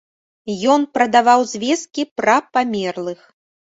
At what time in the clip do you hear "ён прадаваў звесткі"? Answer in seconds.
0.75-2.09